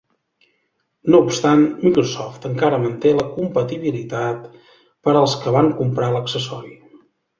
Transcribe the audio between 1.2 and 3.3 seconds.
obstant, Microsoft encara manté la